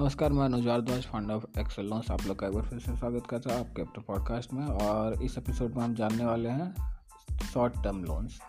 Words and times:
नमस्कार, 0.00 0.32
मैं 0.32 0.44
Anuj 0.44 0.66
Bhardwaj 0.66 1.06
fund 1.06 1.30
of 1.30 1.58
excel 1.58 1.86
loans 1.86 2.10
आप 2.10 2.22
लोग 2.26 2.38
का 2.38 2.46
एक 2.46 2.52
बार 2.52 2.62
फिर 2.62 2.78
से 2.78 2.96
स्वागत 2.96 3.26
करता 3.30 3.54
हूँ 3.54 3.68
आपके 3.68 3.82
अपने 3.82 4.02
पॉडकास्ट 4.02 4.52
में। 4.52 4.66
और 4.66 5.22
इस 5.22 5.38
एपिसोड 5.38 5.74
में 5.74 5.82
हम 5.84 5.94
जानने 5.94 6.24
वाले 6.24 6.48
हैं 6.48 6.96
शॉर्ट 7.52 7.74
टर्म 7.84 8.04
लोन्स 8.04 8.40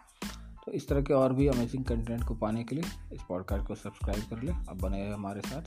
तो 0.66 0.72
इस 0.72 0.88
तरह 0.88 1.02
के 1.02 1.14
और 1.14 1.34
भी 1.34 1.48
अमेजिंग 1.48 1.84
कंटेंट 1.86 2.24
को 2.24 2.36
पाने 2.36 2.64
के 2.64 2.76
लिए 2.76 2.84
इस 3.14 3.22
पॉडकास्ट 3.30 3.68
को 3.68 3.76
सब्सक्राइब 3.76 4.24
कर 4.30 4.44
ले, 4.44 4.52
अब 4.52 4.78
बने 4.82 5.04
रहे 5.04 5.14
हमारे 5.14 5.42
साथ। 5.42 5.62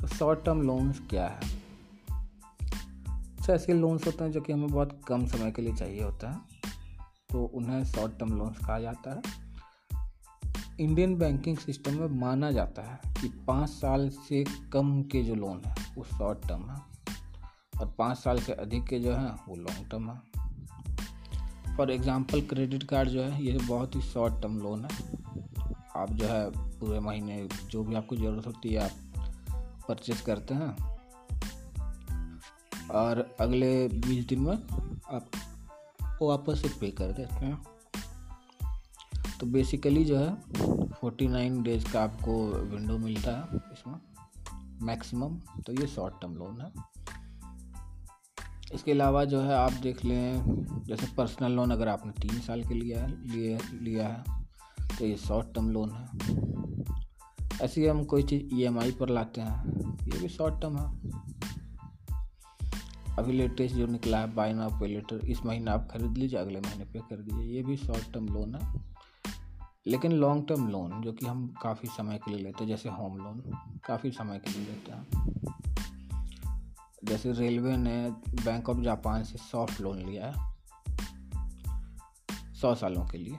तो 0.00 0.06
शॉर्ट 0.06 0.44
टर्म 0.44 0.62
लोन्स 0.62 1.00
क्या 1.10 1.26
है? 1.26 1.40
अच्छा 3.38 3.52
ऐसे 3.52 3.74
लोन्स 3.74 4.06
होते 4.06 4.24
हैं 4.24 4.32
जो 4.32 4.40
कि 4.40 4.52
हमें 4.52 4.68
बहुत 4.68 5.00
कम 5.08 5.26
समय 5.26 5.50
के 5.50 5.62
लिए 5.62 5.74
चाहिए 5.74 6.02
होता 6.02 6.30
है। 6.30 6.38
तो 7.30 7.44
उन्हें 7.44 7.84
शॉर्ट 7.84 8.18
टर्म 8.18 8.38
लोन्स 8.38 8.58
कहा 8.58 8.80
जाता 8.80 9.14
है। 9.14 9.47
इंडियन 10.80 11.16
बैंकिंग 11.18 11.56
सिस्टम 11.56 11.94
में 11.94 12.08
माना 12.08 12.50
जाता 12.50 12.82
है 12.82 13.14
कि 13.20 13.28
पाँच 13.28 13.70
साल 13.70 14.08
से 14.08 14.44
कम 14.44 15.02
के 15.02 15.22
जो 15.22 15.34
लोन 15.34 15.62
है, 15.66 15.74
वो 15.98 16.04
शॉर्ट 16.04 16.38
टर्म 16.48 16.70
है 16.70 16.76
और 17.80 17.94
पाँच 17.98 18.18
साल 18.18 18.40
से 18.40 18.52
अधिक 18.52 18.84
के 18.84 18.98
जो 18.98 19.12
हैं, 19.12 19.32
वो 19.48 19.56
लॉन्ग 19.56 19.88
टर्म 19.90 20.10
है। 20.10 21.76
फॉर 21.76 21.90
एग्ज़ाम्पल 21.90 22.40
क्रेडिट 22.40 22.82
कार्ड 22.82 23.08
जो 23.08 23.22
है, 23.22 23.44
ये 23.44 23.58
बहुत 23.58 23.96
ही 23.96 24.00
शॉर्ट 24.00 24.42
टर्म 24.42 24.58
लोन 24.58 24.84
है। 24.84 24.90
आप 25.96 26.12
जो 26.12 26.26
है 26.26 26.50
पूरे 26.50 27.00
महीने 27.00 27.48
जो 27.70 27.84
भी 27.84 27.94
आपको 27.94 28.16
ज़रूरत 28.16 28.46
होती 28.46 28.68
है, 28.68 28.80
आप 28.80 28.90
परचेज 29.88 30.20
करते 30.20 30.54
हैं। 30.54 30.76
और 32.88 33.36
अगले 33.40 33.88
बीस 33.88 34.26
दिन 34.26 34.40
में 34.40 34.56
आप 35.12 35.30
वापस 36.22 36.62
से 36.62 36.68
पे 36.68 36.90
कर 36.90 37.12
देते 37.12 37.46
हैं। 37.46 37.77
तो 39.40 39.46
बेसिकली 39.46 40.04
जो 40.04 40.18
है 40.18 40.34
फोर्टी 40.90 41.26
नाइन 41.28 41.62
डेज़ 41.62 41.92
का 41.92 42.02
आपको 42.02 42.44
विंडो 42.70 42.98
मिलता 42.98 43.30
है 43.30 43.58
इसमें 43.72 43.98
मैक्सिमम 44.86 45.36
तो 45.66 45.72
ये 45.72 45.86
शॉर्ट 45.86 46.14
टर्म 46.22 46.34
लोन 46.34 46.60
है। 46.60 46.72
इसके 48.74 48.92
अलावा 48.92 49.24
जो 49.24 49.40
है, 49.40 49.54
आप 49.54 49.72
देख 49.72 50.04
लें, 50.04 50.82
जैसे 50.86 51.06
पर्सनल 51.16 51.52
लोन 51.52 51.70
अगर 51.70 51.88
आपने 51.88 52.12
तीन 52.12 52.40
साल 52.40 52.62
के 52.62 52.74
है 52.74 53.06
लिए, 53.14 53.58
लिया 53.82 54.08
है 54.08 54.42
तो 54.98 55.04
ये 55.04 55.16
शॉर्ट 55.16 55.54
टर्म 55.54 55.70
लोन 55.70 55.90
है। 55.90 56.06
ऐसे 57.62 57.80
ही 57.80 57.86
हम 57.86 58.04
कोई 58.04 58.22
चीज़ 58.22 58.54
ईएमआई 58.54 58.92
पर 58.92 59.08
लाते 59.08 59.40
हैं, 59.40 59.88
ये 60.04 60.18
भी 60.18 60.28
शॉर्ट 60.28 60.60
टर्म 60.62 60.78
है। 60.78 60.86
अभी 63.18 63.32
लेटेस्ट 63.32 63.76
जो 63.76 63.86
निकला 63.86 64.18
है 64.18 64.34
बाय 64.34 64.52
नाउ 64.52 64.70
पे 64.70 64.86
लेटर 64.86 65.26
इस 65.26 65.44
महीने 65.46 65.70
आप 65.70 65.88
खरीद 65.90 66.18
लीजिए, 66.18 66.38
अगले 66.38 66.60
महीने 66.60 66.84
पे 66.84 66.98
कर 67.00 67.16
दीजिए 67.16 67.54
ये 67.56 67.62
भी 67.62 67.76
शॉर्ट 67.76 68.12
टर्म 68.12 68.26
लोन 68.26 68.54
है। 68.54 68.87
लेकिन 69.88 70.12
लॉन्ग 70.12 70.48
टर्म 70.48 70.68
लोन 70.68 71.00
जो 71.00 71.12
कि 71.12 71.26
हम 71.26 71.54
काफ़ी 71.62 71.88
समय 71.88 72.18
के 72.18 72.30
लिए 72.30 72.40
लेते 72.40 72.64
हैं, 72.64 72.68
जैसे 72.68 72.88
होम 72.88 73.18
लोन 73.18 73.42
काफ़ी 73.84 74.10
समय 74.10 74.38
के 74.38 74.50
लिए 74.50 74.66
लेते 74.66 74.92
हैं। 74.92 75.32
जैसे 77.04 77.32
रेलवे 77.32 77.76
ने 77.76 78.10
बैंक 78.30 78.68
ऑफ़ 78.68 78.78
जापान 78.78 79.24
से 79.24 79.38
सॉफ्ट 79.38 79.80
लोन 79.80 79.98
लिया 79.98 80.26
है, 80.26 80.56
सौ 82.54 82.74
सालों 82.74 83.06
के 83.06 83.18
लिए। 83.18 83.38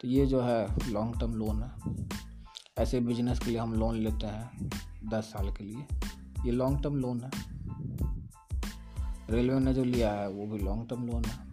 तो 0.00 0.08
ये 0.08 0.26
जो 0.26 0.40
है 0.40 0.90
लॉन्ग 0.90 1.20
टर्म 1.20 1.32
लोन 1.34 1.62
है। 1.62 1.72
ऐसे 2.78 3.00
बिज़नेस 3.00 3.38
के 3.38 3.50
लिए 3.50 3.58
हम 3.58 3.74
लोन 3.74 3.96
लेते 3.96 4.26
हैं 4.26 4.70
दस 5.08 5.24
साल 5.24 5.52
के 5.52 5.64
लिए। 5.64 5.86
ये 6.44 6.50
लॉन्ग 6.50 6.82
टर्म 6.82 6.96
लोन 6.96 7.20
है। 7.20 7.30
रेलवे 9.30 9.60
ने 9.60 9.74
जो 9.74 9.84
लिया 9.84 10.12
है, 10.12 10.28
वो 10.28 10.46
भी 10.46 10.58
लॉन्ग 10.58 10.88
टर्म 10.88 11.06
लोन 11.06 11.24
है। 11.24 11.47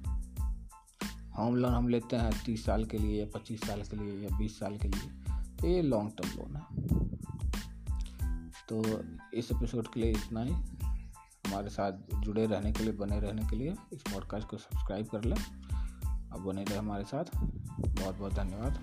होम 1.37 1.55
लोन 1.55 1.73
हम 1.73 1.87
लेते 1.87 2.15
हैं 2.15 2.43
तीस 2.45 2.65
साल 2.65 2.85
के 2.85 2.97
लिए 2.97 3.23
या 3.23 3.39
पच्चीस 3.39 3.61
साल 3.61 3.81
के 3.81 3.97
लिए 3.97 4.27
या 4.27 4.37
बीस 4.37 4.59
साल 4.59 4.77
के 4.77 4.87
लिए 4.87 5.33
तो 5.61 5.67
ये 5.67 5.81
लॉन्ग 5.81 6.11
टर्म 6.17 6.29
लोन 6.29 6.55
है। 6.55 6.85
तो 8.69 9.03
इस 9.33 9.51
एपिसोड 9.51 9.87
के 9.87 9.99
लिए 9.99 10.11
इतना 10.11 10.41
ही। 10.41 10.51
हमारे 11.47 11.69
साथ 11.69 11.91
जुड़े 12.19 12.45
रहने 12.45 12.71
के 12.71 12.83
लिए, 12.83 12.93
बने 12.93 13.19
रहने 13.19 13.41
के 13.41 13.55
लिए 13.55 13.75
इस 13.93 14.01
पॉडकास्ट 14.01 14.47
को 14.47 14.57
सब्सक्राइब 14.57 15.05
कर 15.05 15.23
लें। 15.23 15.37
अब 16.31 16.39
बने 16.39 16.63
रहे 16.63 16.77
हमारे 16.77 17.03
साथ। 17.03 17.25
बहुत 17.79 18.15
बहुत 18.15 18.33
धन्यवाद। 18.33 18.79